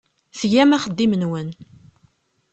[0.39, 1.49] Tgam axeddim-nwen.